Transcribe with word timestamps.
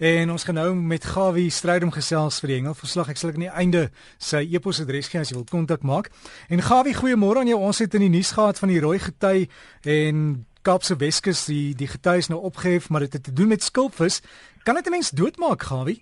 En 0.00 0.30
ons 0.30 0.44
gaan 0.44 0.54
nou 0.54 0.70
met 0.74 1.04
Gawie 1.04 1.50
Strydom 1.52 1.90
gesels 1.92 2.38
vir 2.40 2.48
die 2.48 2.54
Engelverslag. 2.62 3.10
Ek 3.12 3.18
sal 3.20 3.34
ek 3.34 3.36
aan 3.36 3.42
die 3.44 3.50
einde 3.62 3.80
sy 4.16 4.38
e-posadres 4.48 5.10
gee 5.12 5.20
as 5.20 5.28
jy 5.28 5.36
wil 5.36 5.44
kontak 5.44 5.82
maak. 5.84 6.08
En 6.48 6.62
Gawie, 6.64 6.94
goeiemôre 6.96 7.42
aan 7.42 7.50
jou. 7.50 7.58
Ons 7.60 7.82
het 7.84 7.98
in 7.98 8.06
die 8.06 8.14
nuus 8.14 8.30
gehad 8.32 8.56
van 8.56 8.72
die 8.72 8.78
rooi 8.80 8.96
gety 8.96 9.50
en 9.84 10.22
Kaapse 10.64 10.96
Weskus 11.02 11.42
die 11.50 11.74
die 11.76 11.90
gety 11.92 12.16
is 12.22 12.30
nou 12.32 12.40
opgehef, 12.48 12.88
maar 12.88 13.04
dit 13.04 13.18
het 13.18 13.26
te 13.28 13.34
doen 13.36 13.52
met 13.52 13.66
skulpvis. 13.66 14.22
Kan 14.64 14.80
dit 14.80 14.88
'n 14.88 14.96
mens 14.96 15.10
doodmaak, 15.10 15.68
Gawie? 15.68 16.00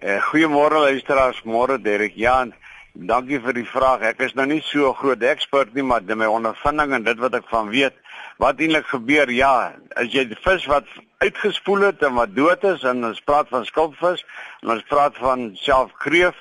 Eh 0.00 0.22
goeiemôre 0.32 0.80
luisteraars, 0.80 1.44
môre 1.44 1.76
Derek 1.76 2.16
Jan. 2.16 2.54
Dankie 2.94 3.40
vir 3.40 3.52
die 3.52 3.68
vraag. 3.68 4.00
Ek 4.00 4.20
is 4.20 4.34
nou 4.34 4.46
nie 4.46 4.62
so 4.62 4.88
'n 4.88 4.94
groot 4.94 5.22
ekspert 5.22 5.74
nie, 5.74 5.82
maar 5.82 6.00
my 6.02 6.26
ondervinding 6.26 6.92
en 6.92 7.04
dit 7.04 7.18
wat 7.18 7.34
ek 7.34 7.44
van 7.48 7.68
weet, 7.68 7.92
wat 8.40 8.60
eintlik 8.60 8.86
gebeur, 8.88 9.30
ja, 9.30 9.72
as 10.00 10.12
jy 10.14 10.24
die 10.30 10.38
vis 10.40 10.64
wat 10.70 10.88
uitgespoel 11.20 11.90
het 11.90 12.04
en 12.06 12.16
wat 12.16 12.32
dood 12.36 12.64
is 12.64 12.86
en 12.88 13.04
ons 13.04 13.20
praat 13.28 13.50
van 13.52 13.66
skulpvis 13.68 14.24
en 14.62 14.72
ons 14.76 14.86
praat 14.88 15.18
van 15.20 15.50
selfkreef 15.60 16.38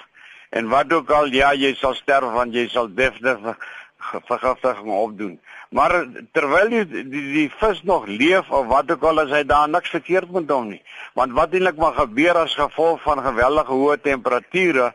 en 0.56 0.70
wat 0.72 0.94
ook 0.96 1.12
al 1.12 1.28
ja 1.36 1.52
jy 1.54 1.74
sal 1.76 1.98
sterf 1.98 2.32
want 2.38 2.56
jy 2.56 2.70
sal 2.72 2.88
definitief 2.88 3.68
vergiftiging 4.30 4.94
opdoen. 4.96 5.34
Maar 5.76 5.94
terwyl 6.34 6.72
die, 6.72 6.86
die 6.88 7.26
die 7.34 7.50
vis 7.60 7.82
nog 7.84 8.08
leef 8.08 8.48
of 8.50 8.70
wat 8.72 8.92
ook 8.92 9.04
al 9.04 9.26
as 9.26 9.34
hy 9.36 9.44
daar 9.46 9.68
niks 9.70 9.92
verkeerd 9.92 10.32
met 10.32 10.50
hom 10.50 10.72
nie. 10.72 10.82
Want 11.20 11.36
wat 11.38 11.54
eintlik 11.54 11.78
maar 11.78 11.98
gebeur 12.00 12.40
as 12.46 12.56
gevolg 12.58 13.04
van 13.04 13.22
geweldige 13.28 13.76
hoë 13.76 14.00
temperature 14.08 14.94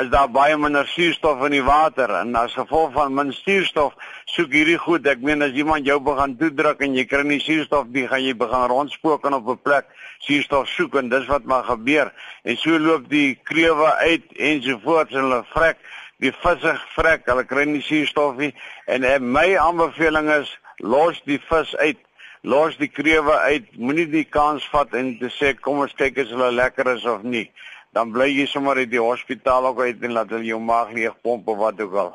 is 0.00 0.08
daar 0.10 0.30
baie 0.30 0.56
minder 0.58 0.88
suurstof 0.90 1.44
in 1.46 1.52
die 1.54 1.62
water 1.62 2.10
en 2.18 2.34
as 2.34 2.54
gevolg 2.58 2.90
van 2.96 3.12
min 3.14 3.28
suurstof 3.32 3.92
soek 4.34 4.50
hierdie 4.56 4.78
goed. 4.82 5.06
Ek 5.06 5.20
meen 5.22 5.44
as 5.46 5.54
iemand 5.54 5.86
jou 5.86 6.00
begin 6.02 6.34
toedruk 6.40 6.80
en 6.82 6.96
jy 6.98 7.04
kry 7.06 7.22
nie 7.22 7.38
suurstof 7.42 7.86
nie 7.94 8.08
gaan 8.10 8.24
jy 8.24 8.32
begin 8.40 8.66
rondspook 8.72 9.28
en 9.28 9.38
op 9.38 9.52
'n 9.54 9.62
plek 9.62 9.86
suurstof 10.26 10.66
soek 10.68 10.98
en 10.98 11.08
dis 11.08 11.28
wat 11.30 11.44
maar 11.44 11.62
gebeur. 11.70 12.10
En 12.42 12.56
so 12.56 12.78
loop 12.78 13.08
die 13.08 13.38
krewe 13.44 13.94
uit 14.10 14.26
ensovoorts 14.34 15.14
en 15.14 15.20
hulle 15.28 15.44
vrek 15.54 15.78
die 16.18 16.32
visse 16.42 16.74
vrek 16.96 17.22
hulle 17.30 17.44
kry 17.44 17.64
nie 17.64 17.82
suurstof 17.82 18.36
nie. 18.36 18.54
En 18.86 19.04
eh, 19.04 19.20
my 19.20 19.56
aanbeveling 19.56 20.30
is 20.42 20.58
los 20.78 21.22
die 21.24 21.38
vis 21.38 21.76
uit 21.76 21.98
los 22.42 22.76
die 22.76 22.90
krewe 22.90 23.38
uit 23.38 23.76
moenie 23.78 24.10
die 24.10 24.26
kans 24.26 24.66
vat 24.72 24.92
en 24.94 25.18
te 25.18 25.30
sê 25.30 25.54
kom 25.54 25.78
ons 25.78 25.94
kyk 25.94 26.18
as 26.18 26.34
hulle 26.34 26.50
lekker 26.50 26.96
is 26.96 27.04
of 27.04 27.22
nie 27.22 27.50
dan 27.94 28.10
bly 28.12 28.26
jy 28.32 28.46
sommer 28.50 28.80
in 28.82 28.90
die 28.90 29.02
hospitaal 29.02 29.70
ook 29.70 29.80
uit 29.86 30.02
en 30.02 30.12
laat 30.18 30.30
hulle 30.34 30.50
jou 30.50 30.60
maag 30.60 30.92
leeg 30.92 31.14
pomp 31.22 31.48
of 31.48 31.58
wat 31.62 31.80
ook 31.80 31.94
al. 32.02 32.12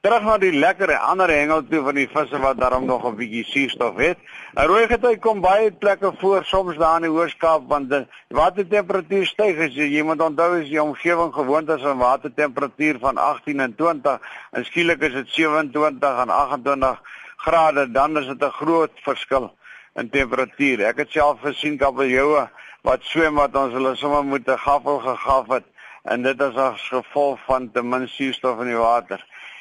Terug 0.00 0.22
na 0.24 0.38
die 0.40 0.54
lekker 0.56 0.94
ander 0.96 1.28
hengel 1.28 1.60
toe 1.68 1.82
van 1.84 1.98
die 1.98 2.06
visse 2.08 2.38
wat 2.40 2.56
daarom 2.56 2.86
nog 2.88 3.04
'n 3.04 3.16
bietjie 3.16 3.44
suurstof 3.44 3.98
het. 4.00 4.18
'n 4.56 4.66
Rooi 4.70 4.86
gety 4.88 5.16
kom 5.16 5.40
baie 5.40 5.70
plekke 5.70 6.12
voor 6.20 6.44
soms 6.44 6.76
daar 6.76 6.96
in 6.96 7.02
die 7.02 7.10
Hoërskaap 7.10 7.68
want 7.68 7.90
die 7.90 8.06
watertemperatuur 8.28 9.26
styg 9.26 9.58
as 9.58 9.74
jy 9.74 9.88
iemand 9.98 10.22
onthou 10.22 10.60
as 10.60 10.68
die 10.68 10.82
omgewing 10.82 11.34
gewoond 11.34 11.68
is 11.68 11.84
aan 11.84 11.98
watertemperatuur 11.98 12.98
van 12.98 13.16
18 13.16 13.60
en 13.60 13.74
20 13.74 14.18
en 14.52 14.64
skielik 14.64 15.02
is 15.02 15.12
dit 15.12 15.28
27 15.28 16.18
en 16.22 16.30
28 16.30 17.02
grade 17.36 17.90
dan 17.92 18.18
is 18.18 18.26
dit 18.26 18.42
'n 18.42 18.50
groot 18.50 18.92
verskil 19.02 19.52
in 19.94 20.10
temperatuur. 20.10 20.80
Ek 20.80 20.96
het 20.96 21.10
self 21.10 21.40
gesien 21.40 21.76
kabeljoue 21.76 22.48
wat 22.82 23.02
swem 23.02 23.34
wat 23.34 23.56
ons 23.56 23.74
hulle 23.76 23.96
sommer 23.96 24.24
moet 24.24 24.48
'n 24.48 24.58
gaffel 24.58 24.98
gegaf 24.98 25.46
het 25.48 25.66
en 26.04 26.22
dit 26.22 26.40
is 26.40 26.56
as 26.56 26.88
gevolg 26.88 27.38
van 27.46 27.70
te 27.72 27.82
min 27.82 28.08
suurstof 28.08 28.60
in 28.60 28.72
die 28.72 28.76
water. 28.76 29.20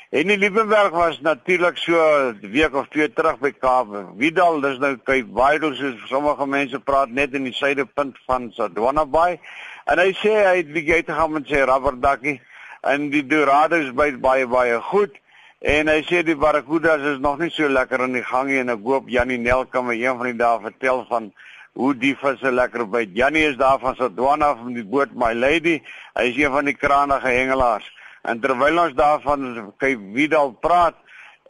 En 0.10 0.28
die 0.28 0.38
Liebenberg 0.38 0.90
was 0.90 1.20
natuurlik 1.22 1.78
so 1.78 1.94
'n 1.94 2.40
week 2.52 2.74
of 2.74 2.88
twee 2.88 3.14
terug 3.14 3.40
by 3.40 3.52
Kaap. 3.52 3.88
Vidal, 4.18 4.62
dis 4.62 4.80
nou 4.80 4.96
kyk 4.98 5.26
Vidal 5.34 5.74
soos 5.74 6.08
sommige 6.08 6.48
mense 6.48 6.80
praat 6.80 7.10
net 7.10 7.34
in 7.34 7.44
die 7.44 7.54
suidepunt 7.54 8.18
van 8.26 8.52
Sodwana 8.52 9.06
Bay. 9.06 9.40
En 9.86 10.00
hy 10.00 10.14
sê 10.14 10.34
hy 10.34 10.56
het 10.58 10.74
bietjie 10.74 10.94
uitgegaan 10.94 11.32
met 11.32 11.48
sy 11.48 11.62
rubberdakkie 11.62 12.42
en 12.82 13.10
die 13.10 13.28
Dorados 13.28 13.94
by 13.94 14.12
baie 14.18 14.48
baie 14.48 14.82
goed. 14.82 15.12
En 15.60 15.88
hy 15.88 16.02
sê 16.08 16.24
die 16.24 16.36
barracudas 16.36 17.02
is 17.02 17.20
nog 17.20 17.38
nie 17.38 17.50
so 17.52 17.70
lekker 17.70 18.02
in 18.02 18.14
die 18.14 18.24
gang 18.24 18.48
nie 18.48 18.60
en 18.60 18.70
ek 18.70 18.84
hoop 18.84 19.10
Janie 19.10 19.38
Nel 19.38 19.66
kan 19.66 19.86
my 19.86 19.94
een 19.94 20.18
van 20.18 20.26
die 20.32 20.38
dae 20.40 20.60
vertel 20.60 21.06
van 21.10 21.34
hoe 21.74 21.94
die 21.98 22.16
visse 22.18 22.52
lekker 22.52 22.86
byt. 22.90 23.14
Jannie 23.14 23.46
is 23.50 23.58
daar 23.58 23.80
van 23.80 23.96
Sodwana 23.96 24.56
van 24.56 24.74
die 24.74 24.86
boot 24.86 25.14
My 25.14 25.34
Lady. 25.34 25.80
Hy 26.18 26.26
is 26.32 26.38
een 26.38 26.52
van 26.52 26.66
die 26.66 26.76
kranige 26.78 27.28
hengelaars. 27.28 27.88
En 28.28 28.40
terwyl 28.44 28.82
ons 28.84 28.98
daarvan 28.98 29.74
kyk 29.80 30.02
wie 30.16 30.28
daar 30.32 30.52
praat, 30.62 30.98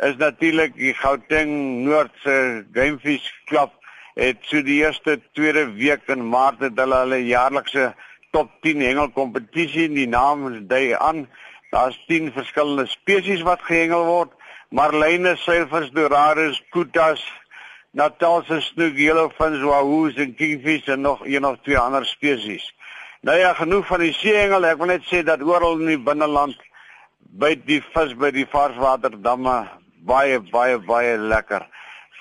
is 0.05 0.15
natuurlik 0.19 0.75
die 0.77 0.93
Gauteng 0.95 1.51
Noordse 1.83 2.65
Gamefish 2.73 3.31
Club 3.49 3.73
het 4.19 4.43
so 4.47 4.61
die 4.63 4.81
eerste 4.83 5.17
tweede 5.33 5.65
week 5.75 6.07
in 6.11 6.23
Maart 6.29 6.63
het 6.63 6.79
hulle 6.79 7.03
hulle 7.03 7.19
jaarlikse 7.25 7.93
top 8.35 8.51
10 8.65 8.83
hengelkompetisie. 8.83 9.87
Die 9.91 10.07
naam 10.07 10.45
dui 10.67 10.93
aan 10.95 11.25
daar's 11.71 11.97
10 12.07 12.31
verskillende 12.35 12.87
spesies 12.87 13.43
wat 13.47 13.63
gehengel 13.67 14.05
word. 14.05 14.35
Marline, 14.69 15.35
silvers, 15.41 15.89
dorados, 15.91 16.59
kutas, 16.69 17.23
Natalse 17.91 18.61
snoek, 18.61 18.97
yellowfins, 19.01 19.63
wahoos 19.65 20.17
en 20.21 20.35
kingfish 20.37 20.87
en 20.87 21.01
nog 21.01 21.25
een 21.25 21.45
of 21.45 21.57
twee 21.65 21.77
ander 21.77 22.05
spesies. 22.05 22.67
Nou 23.21 23.37
ja, 23.37 23.53
genoeg 23.53 23.87
van 23.87 23.99
die 23.99 24.13
seeengel. 24.13 24.65
Ek 24.69 24.77
wil 24.77 24.91
net 24.93 25.07
sê 25.09 25.23
dat 25.25 25.41
oral 25.41 25.81
in 25.81 25.89
die 25.95 25.99
binneland 25.99 26.59
byt 27.41 27.65
die 27.67 27.81
vis 27.93 28.13
by 28.19 28.29
die 28.35 28.45
varswaterdamme 28.49 29.57
baie 30.05 30.37
baie 30.51 30.77
baie 30.79 31.17
lekker. 31.17 31.65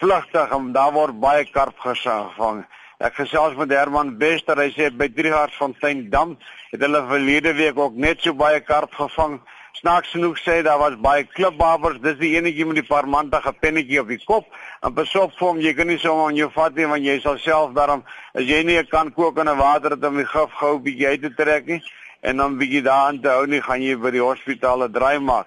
Vlugtig 0.00 0.56
en 0.56 0.72
daar 0.72 0.92
word 0.96 1.20
baie 1.20 1.44
karp 1.52 1.78
gevang. 1.84 2.64
Ek 2.98 3.14
gesels 3.14 3.54
met 3.54 3.70
Herman 3.70 4.16
Bester, 4.18 4.58
hy 4.58 4.72
sê 4.74 4.88
by 4.90 5.06
Driehartsfontein 5.14 6.08
dam 6.10 6.34
het 6.72 6.82
hulle 6.82 7.04
verlede 7.12 7.52
week 7.54 7.78
ook 7.78 7.94
net 7.94 8.24
so 8.24 8.34
baie 8.34 8.60
karp 8.64 8.94
gevang. 8.98 9.38
Snaaks 9.78 10.10
genoeg 10.10 10.38
sê 10.42 10.56
daar 10.66 10.80
was 10.80 10.96
baie 10.98 11.22
klipbabers, 11.22 12.00
dis 12.02 12.16
die 12.18 12.32
enetjie 12.34 12.64
met 12.66 12.80
die 12.80 12.86
paar 12.86 13.06
mantige 13.06 13.52
pennetjie 13.62 14.00
op 14.00 14.08
die 14.10 14.18
kop. 14.24 14.48
En 14.82 14.94
besop 14.96 15.36
vir 15.38 15.46
hom, 15.46 15.60
jy 15.62 15.72
kan 15.78 15.86
nie 15.86 15.98
sommer 16.02 16.32
aan 16.32 16.40
jou 16.40 16.48
vat 16.50 16.74
nie 16.74 16.88
want 16.90 17.06
jy 17.06 17.14
sal 17.22 17.38
self 17.38 17.76
daarom 17.76 18.02
as 18.34 18.48
jy 18.48 18.64
nie 18.66 18.82
kan 18.90 19.12
kook 19.14 19.38
in 19.38 19.48
'n 19.48 19.56
water 19.60 19.94
het 19.94 20.04
om 20.04 20.16
die 20.18 20.26
gif 20.26 20.50
gou 20.62 20.72
bietjie 20.82 21.06
uit 21.06 21.22
te 21.22 21.30
trek 21.30 21.66
nie 21.66 21.82
en 22.22 22.36
dan 22.36 22.58
bietjie 22.58 22.82
daarin 22.82 23.22
te 23.22 23.28
hou 23.28 23.46
nie, 23.46 23.62
gaan 23.62 23.82
jy 23.82 23.94
by 23.94 24.10
die 24.10 24.24
hospitaal 24.24 24.82
'n 24.82 24.92
draai 24.92 25.18
maak. 25.20 25.46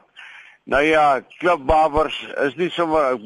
Nou 0.63 0.83
ja, 0.83 1.19
klipbabers 1.39 2.15
is 2.47 2.55
nie 2.55 2.69
sommer 2.69 3.19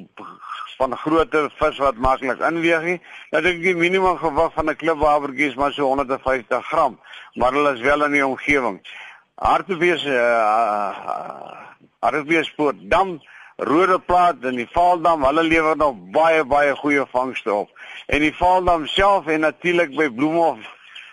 van 0.78 0.98
grootte 0.98 1.50
vis 1.60 1.78
wat 1.78 1.98
maklik 1.98 2.40
inweeg 2.40 2.84
nie. 2.84 3.00
Nou 3.32 3.44
dink 3.44 3.58
ek 3.58 3.64
die 3.64 3.76
minimum 3.76 4.18
gewig 4.18 4.54
van 4.54 4.70
'n 4.70 4.76
klipbabertjie 4.76 5.50
is 5.50 5.56
maar 5.56 5.74
so 5.74 5.86
150 5.86 6.66
gram, 6.66 7.00
maar 7.36 7.52
hulle 7.52 7.74
is 7.74 7.82
wel 7.82 8.06
in 8.06 8.12
die 8.12 8.26
omgewing. 8.26 8.82
Hartbees 9.36 10.06
uh 10.06 10.12
eh, 10.12 10.92
Hartbeespoort 12.00 12.76
dam 12.90 13.20
Rode 13.58 14.00
Plaat 14.00 14.44
en 14.44 14.56
die 14.56 14.68
Vaaldam, 14.72 15.24
hulle 15.24 15.44
lewer 15.44 15.76
nog 15.78 15.96
baie 16.12 16.44
baie 16.44 16.76
goeie 16.76 17.06
vangste 17.12 17.54
op. 17.54 17.70
En 18.08 18.20
die 18.24 18.36
Vaaldam 18.36 18.86
self 18.88 19.28
en 19.28 19.40
natuurlik 19.40 19.96
by 19.96 20.08
Bloemhof 20.10 20.60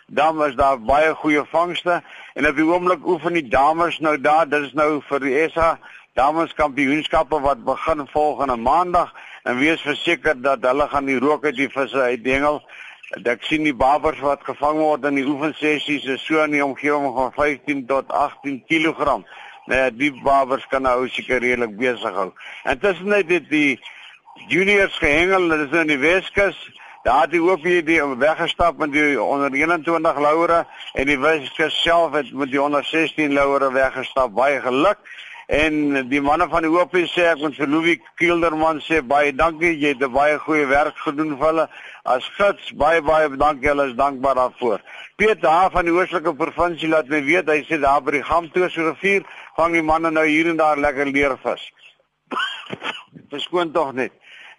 dam 0.07 0.43
is 0.47 0.55
daar 0.55 0.79
baie 0.79 1.15
goeie 1.15 1.43
vangste 1.51 2.03
en 2.35 2.47
op 2.47 2.57
die 2.57 2.67
oomblik 2.67 3.07
oefen 3.07 3.33
die 3.39 3.49
dames 3.49 3.99
nou 3.99 4.15
daar, 4.21 4.49
dit 4.49 4.69
is 4.69 4.73
nou 4.73 5.01
vir 5.09 5.27
die 5.27 5.35
SA 5.51 5.79
dameskampioenskappe 6.15 7.41
wat 7.41 7.65
begin 7.65 8.07
volgende 8.13 8.57
maandag 8.57 9.15
en 9.43 9.59
wees 9.59 9.83
verseker 9.83 10.39
dat 10.43 10.63
hulle 10.63 10.89
gaan 10.89 11.11
die 11.11 11.19
rook 11.19 11.45
uit 11.45 11.57
die 11.57 11.71
visse 11.73 11.99
uitdengel. 11.99 12.63
Ek 13.13 13.43
sien 13.45 13.67
die 13.67 13.77
babers 13.77 14.21
wat 14.25 14.41
gevang 14.47 14.79
word 14.81 15.05
in 15.05 15.19
die 15.19 15.27
oefensessies 15.29 16.07
is 16.09 16.23
so 16.25 16.41
in 16.41 16.55
die 16.57 16.63
omgewing 16.65 17.11
van 17.13 17.33
15 17.37 17.83
tot 17.91 18.09
18 18.09 18.63
kg. 18.71 19.19
Nou 19.69 19.81
die 19.93 20.11
babers 20.25 20.65
kan 20.71 20.87
nou 20.89 21.05
seker 21.13 21.43
redelik 21.45 21.77
besig 21.77 22.17
hou. 22.17 22.31
Intussen 22.65 23.13
het 23.13 23.29
dit 23.29 23.51
die 23.51 23.81
juniors 24.49 24.97
gehengel, 24.99 25.45
dit 25.53 25.67
is 25.67 25.77
in 25.83 25.93
die 25.93 26.01
Weskus. 26.01 26.57
Daar 27.05 27.27
het 27.27 27.35
die 27.35 27.43
ook 27.43 27.61
weer 27.67 27.85
die 27.85 28.01
weggestap 28.01 28.79
met 28.79 28.95
die 28.95 29.21
onder 29.21 29.53
21 29.53 30.19
laure 30.19 30.65
en 30.95 31.07
die 31.07 31.19
Weskus 31.19 31.83
self 31.83 32.17
het 32.17 32.33
met 32.33 32.51
die 32.51 32.63
onder 32.63 32.85
16 32.85 33.33
laure 33.37 33.73
weggestap. 33.73 34.33
Baie 34.33 34.61
geluk. 34.65 35.05
En 35.47 36.09
die 36.09 36.21
manne 36.23 36.47
van 36.49 36.63
die 36.63 36.71
OP 36.71 36.95
sê 37.11 37.27
ek 37.33 37.41
moet 37.43 37.57
vir 37.59 37.69
Louis 37.69 37.99
Kielderman 38.21 38.81
sê 38.87 39.01
baie 39.03 39.33
dankie. 39.35 39.73
Jy 39.75 39.95
het 39.97 40.05
baie 40.13 40.39
goeie 40.39 40.67
werk 40.71 40.99
gedoen 41.03 41.37
vir 41.37 41.47
hulle. 41.49 41.67
As 42.05 42.29
gids 42.39 42.73
baie 42.79 43.03
baie 43.03 43.29
dankie. 43.37 43.69
Hulle 43.73 43.89
is 43.91 43.97
dankbaar 43.99 44.39
daarvoor. 44.39 44.81
Piet 45.19 45.43
daar 45.43 45.71
van 45.75 45.87
die 45.87 45.95
Oostelike 45.95 46.35
provinsie 46.39 46.89
laat 46.89 47.11
my 47.11 47.23
weet 47.27 47.51
hy 47.51 47.63
sê 47.67 47.81
daar 47.83 48.03
by 48.03 48.19
die 48.19 48.25
Gamtoos 48.27 48.79
rivier 48.79 49.27
vang 49.57 49.75
die 49.77 49.85
manne 49.85 50.11
nou 50.11 50.27
hier 50.27 50.49
en 50.51 50.61
daar 50.61 50.81
lekker 50.81 51.11
leervis. 51.11 51.69
Verskoon 53.33 53.73
tog 53.73 53.93
net. 53.99 54.13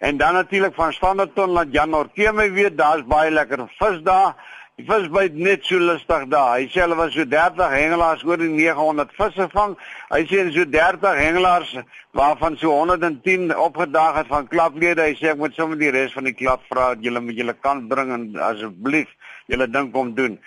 En 0.04 0.16
dan 0.16 0.34
natuurlik 0.34 0.74
van 0.74 0.92
Standerton 0.92 1.50
laat 1.50 1.72
Jan 1.72 1.94
Orke 1.94 2.32
my 2.32 2.50
weet 2.52 2.76
daar's 2.76 3.06
baie 3.08 3.30
lekker 3.30 3.64
vis 3.78 4.02
daar. 4.04 4.34
Die 4.74 4.82
vis 4.88 5.04
byt 5.06 5.36
net 5.38 5.62
so 5.68 5.78
lustig 5.78 6.24
daar. 6.32 6.56
Hy 6.58 6.64
sê 6.66 6.80
hulle 6.82 6.96
was 6.98 7.12
so 7.14 7.22
30 7.30 7.68
hengelaars 7.70 8.24
oor 8.26 8.40
die 8.42 8.48
900 8.50 9.12
visse 9.14 9.44
vang. 9.52 9.76
Hy 10.10 10.18
sê 10.26 10.40
so 10.50 10.64
30 10.66 11.20
hengelaars 11.20 11.76
waarvan 12.18 12.56
so 12.58 12.72
110 12.74 13.54
opgedaag 13.54 14.18
het 14.18 14.32
van 14.32 14.48
klaplede. 14.50 15.04
Hy 15.06 15.14
sê 15.20 15.30
ek 15.30 15.38
moet 15.38 15.54
sommer 15.54 15.78
die 15.78 15.92
res 15.94 16.16
van 16.18 16.26
die 16.26 16.34
klap 16.34 16.66
vra 16.72 16.88
dat 16.96 17.06
julle 17.06 17.22
met 17.22 17.38
julle 17.38 17.54
kan 17.54 17.84
bring 17.92 18.10
en 18.16 18.26
asseblief 18.48 19.14
julle 19.46 19.70
dink 19.70 19.94
om 19.94 20.10
doen. 20.18 20.40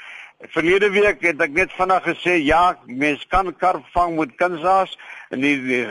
Verlede 0.52 0.92
week 0.92 1.24
het 1.24 1.40
ek 1.48 1.56
net 1.56 1.72
vinnig 1.80 2.04
gesê 2.12 2.36
ja, 2.44 2.76
mens 2.84 3.24
kan 3.32 3.48
karp 3.64 3.88
vang 3.96 4.20
met 4.20 4.36
kunsaas 4.44 4.92
en 5.30 5.44
die, 5.44 5.56
die 5.60 5.86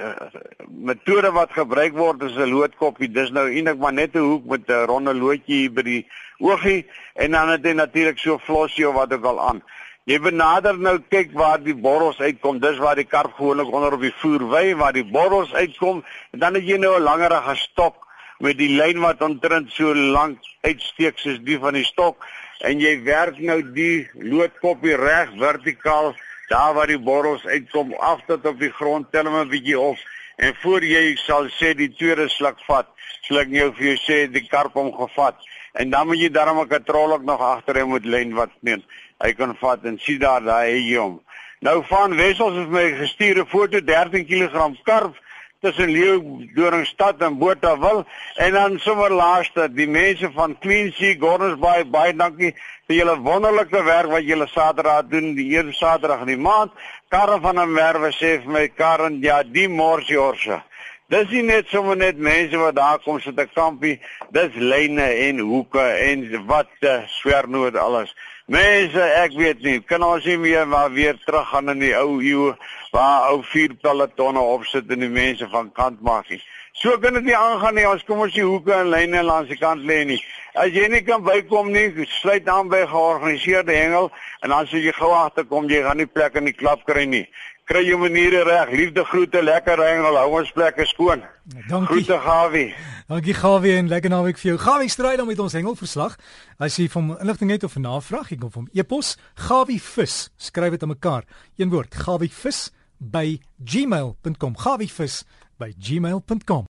metode 0.68 1.30
wat 1.36 1.52
gebruik 1.52 1.96
word 1.96 2.22
is 2.22 2.36
'n 2.36 2.52
loodkoppie. 2.52 3.08
Dis 3.12 3.30
nou 3.30 3.46
eintlik 3.48 3.78
maar 3.78 3.92
net 3.92 4.14
'n 4.14 4.28
hoek 4.30 4.44
met 4.44 4.68
'n 4.68 4.86
ronde 4.86 5.14
loodjie 5.14 5.70
by 5.70 5.82
die 5.82 6.06
oogie 6.38 6.86
en 7.14 7.30
dan 7.30 7.48
het 7.48 7.64
jy 7.64 7.72
natuurlik 7.72 8.18
so 8.18 8.38
flossie 8.38 8.88
of 8.88 8.94
wat 8.94 9.12
ook 9.12 9.24
al 9.24 9.40
aan. 9.48 9.62
Jy 10.04 10.20
benader 10.20 10.78
nou 10.78 10.98
kyk 11.08 11.32
waar 11.32 11.62
die 11.62 11.74
borrels 11.74 12.20
uitkom. 12.20 12.60
Dis 12.60 12.78
waar 12.78 12.94
die 12.94 13.04
karp 13.04 13.32
gewoonlik 13.32 13.72
onder 13.72 13.92
op 13.92 14.00
die 14.00 14.14
voer 14.22 14.48
wy 14.48 14.74
waar 14.74 14.92
die 14.92 15.04
borrels 15.04 15.52
uitkom 15.54 16.04
en 16.30 16.38
dan 16.38 16.54
het 16.54 16.64
jy 16.64 16.76
nou 16.76 16.96
'n 16.96 17.02
langerige 17.02 17.56
stok 17.56 18.06
met 18.38 18.58
die 18.58 18.76
lyn 18.76 19.00
wat 19.00 19.22
omtrent 19.22 19.72
so 19.72 19.94
lank 19.94 20.38
uitsteek 20.60 21.18
soos 21.18 21.38
die 21.44 21.58
van 21.58 21.74
die 21.74 21.84
stok 21.84 22.24
en 22.60 22.80
jy 22.80 23.02
werk 23.04 23.38
nou 23.38 23.60
die 23.72 24.08
loodkoppie 24.14 24.96
reg 24.96 25.32
vertikaal 25.38 26.14
daar 26.48 26.74
waar 26.74 26.86
die 26.86 26.98
borrels 26.98 27.46
uitkom 27.46 27.94
af 27.94 28.20
tot 28.26 28.46
op 28.46 28.58
die 28.60 28.72
grond 28.72 29.10
tel 29.10 29.24
hom 29.24 29.40
'n 29.40 29.48
bietjie 29.48 29.78
op 29.78 29.98
en 30.36 30.54
voor 30.62 30.84
jy 30.84 31.16
sal 31.16 31.48
sê 31.48 31.74
die 31.74 31.92
tweede 31.94 32.28
sluk 32.28 32.58
vat 32.66 32.86
sal 33.26 33.38
ek 33.38 33.50
jou 33.50 33.72
vir 33.74 33.86
jou 33.86 33.98
sê 34.04 34.16
die 34.30 34.46
karp 34.48 34.74
hom 34.74 34.92
gevat. 34.92 35.36
En 35.72 35.90
dan 35.90 36.06
moet 36.06 36.20
jy 36.20 36.30
daarom 36.30 36.60
'n 36.60 36.68
katrol 36.68 37.12
ook 37.12 37.24
nog 37.24 37.40
agter 37.40 37.80
hom 37.80 37.92
met 37.92 38.04
lyn 38.04 38.34
wat 38.34 38.50
neem 38.60 38.82
hy 39.18 39.32
kan 39.32 39.56
vat 39.56 39.84
en 39.84 39.98
sien 39.98 40.18
daar 40.18 40.42
daai 40.42 40.72
hy 40.72 40.96
hom. 40.96 41.20
Nou 41.60 41.82
van 41.88 42.16
Wessels 42.16 42.56
het 42.56 42.68
my 42.68 42.92
gestuur 42.92 43.38
'n 43.40 43.46
foto 43.46 43.80
13 43.80 44.26
kg 44.26 44.82
karp 44.84 45.16
tussen 45.60 45.90
Leeu 45.90 46.20
Doringstad 46.54 47.20
en 47.22 47.38
Botawil. 47.38 48.04
En 48.36 48.52
dan 48.52 48.78
sommer 48.78 49.12
laaste 49.12 49.68
die 49.72 49.88
mense 49.88 50.30
van 50.34 50.58
Queensie 50.58 51.16
Gordons 51.20 51.58
Bay 51.60 51.84
baie 51.84 52.14
dankie 52.16 52.54
vir 52.86 52.96
julle 53.00 53.16
wonderlike 53.24 53.82
werk 53.84 54.12
wat 54.12 54.28
julle 54.28 54.46
Saterdag 54.52 55.10
doen 55.10 55.34
die 55.34 55.50
eerste 55.56 55.72
Saterdag 55.72 56.26
in 56.26 56.34
die 56.34 56.44
maand. 56.48 56.72
Karre 57.08 57.40
van 57.40 57.60
'n 57.60 57.72
merwe 57.72 58.12
sê 58.12 58.38
vir 58.42 58.52
my 58.52 58.68
Karen 58.68 59.20
ja 59.22 59.42
die 59.42 59.68
morsie 59.68 60.20
orse 60.20 60.62
Dis 61.06 61.28
nie 61.30 61.44
net 61.46 61.68
sommer 61.70 61.94
net 61.94 62.16
mense 62.18 62.58
wat 62.58 62.74
daar 62.74 62.98
kom 62.98 63.20
sit 63.22 63.38
'n 63.38 63.50
kampie 63.54 64.00
dis 64.34 64.54
lyne 64.54 65.06
en 65.26 65.38
hoeke 65.38 65.84
en 66.08 66.46
wat 66.46 66.72
uh, 66.80 67.06
swernoot 67.06 67.76
alles 67.76 68.10
Mense, 68.46 69.02
ek 69.18 69.32
weet 69.34 69.62
nie, 69.66 69.80
kan 69.82 70.04
ons 70.06 70.26
nie 70.28 70.36
meer 70.38 70.68
maar 70.70 70.92
weer 70.94 71.16
terug 71.24 71.48
gaan 71.50 71.72
in 71.72 71.80
die 71.82 71.94
ou 71.98 72.20
eeu 72.22 72.52
waar 72.94 73.32
ou 73.32 73.40
vier 73.42 73.72
pelotonne 73.82 74.38
opsit 74.38 74.92
en 74.94 75.02
die 75.02 75.10
mense 75.10 75.48
van 75.50 75.72
kant 75.74 75.98
maak 76.06 76.30
nie. 76.30 76.38
So 76.78 76.94
kan 77.02 77.18
dit 77.18 77.26
nie 77.26 77.34
aangaan 77.34 77.74
nie. 77.74 77.88
Ons 77.88 78.04
kom 78.06 78.22
ons 78.22 78.36
die 78.36 78.44
hoeke 78.46 78.70
en 78.76 78.92
lyne 78.92 79.24
langs 79.26 79.50
die 79.50 79.58
kant 79.58 79.82
lê 79.88 80.04
nie. 80.06 80.20
As 80.54 80.70
jy 80.70 80.86
nie 80.92 81.02
kan 81.02 81.24
bykom 81.26 81.72
nie, 81.74 82.06
sluit 82.20 82.46
aan 82.46 82.70
by 82.70 82.84
georganiseerde 82.86 83.74
hengel 83.74 84.12
en 84.46 84.54
sê 84.70 84.78
jy 84.84 84.94
gou 84.94 85.10
agterkom, 85.16 85.66
jy 85.66 85.82
gaan 85.82 85.98
nie 85.98 86.06
plek 86.06 86.38
in 86.38 86.46
die 86.46 86.54
klap 86.54 86.86
kry 86.86 87.02
nie 87.10 87.26
kry 87.66 87.82
jou 87.86 87.98
maniere 87.98 88.44
reg. 88.46 88.70
Liefde 88.78 89.04
groete, 89.04 89.42
lekker 89.42 89.82
hengel, 89.82 90.18
hou 90.20 90.38
ons 90.40 90.52
plekke 90.54 90.86
skoon. 90.86 91.24
Dankie. 91.68 91.90
Groete 91.90 92.18
Gawie. 92.22 92.68
Dankie 93.10 93.34
Gawie 93.34 93.76
en 93.78 93.90
lekker 93.90 94.10
naweek 94.10 94.40
vir 94.40 94.52
jou. 94.52 94.56
Gawie 94.62 94.90
stry 94.90 95.14
dan 95.18 95.28
met 95.28 95.42
ons 95.42 95.54
hengelverslag. 95.54 96.16
As 96.62 96.78
jy 96.78 96.88
van 96.94 97.12
inligting 97.18 97.52
het 97.54 97.66
of 97.66 97.76
navraag, 97.78 98.30
jy 98.32 98.40
kan 98.42 98.54
hom 98.54 98.70
e-pos 98.74 99.16
Gawie 99.48 99.80
vis. 99.82 100.16
Skryf 100.38 100.78
dit 100.78 100.86
aan 100.86 100.94
mekaar. 100.94 101.26
Een 101.58 101.74
woord, 101.74 101.94
Gawie 102.06 102.30
vis 102.32 102.70
by 102.98 103.38
gmail.com. 103.62 104.56
Gawie 104.62 104.90
vis 104.90 105.24
by 105.60 105.72
gmail.com. 105.78 106.64